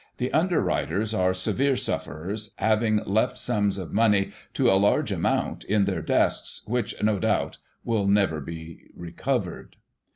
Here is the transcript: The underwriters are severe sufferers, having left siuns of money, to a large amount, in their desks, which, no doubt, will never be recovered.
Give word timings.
The 0.17 0.33
underwriters 0.33 1.13
are 1.13 1.31
severe 1.31 1.75
sufferers, 1.75 2.55
having 2.57 3.03
left 3.05 3.35
siuns 3.37 3.77
of 3.77 3.93
money, 3.93 4.31
to 4.55 4.67
a 4.67 4.73
large 4.73 5.11
amount, 5.11 5.63
in 5.65 5.85
their 5.85 6.01
desks, 6.01 6.63
which, 6.65 6.95
no 7.03 7.19
doubt, 7.19 7.59
will 7.83 8.07
never 8.07 8.39
be 8.41 8.85
recovered. 8.95 9.75